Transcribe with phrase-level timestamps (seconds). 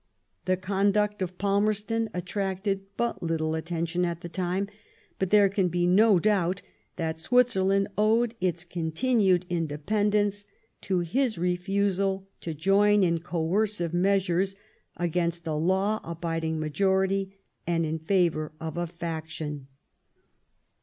[0.45, 4.67] The conduct of Palmerston attracted but little attention at the time;
[5.19, 6.63] but there can be no doubt
[6.95, 10.47] that Switzerland owed its continued independence
[10.81, 14.55] to his refusal to join in coercive measures
[14.97, 17.37] against a law abiding majority,
[17.67, 19.67] and in favour of a faction.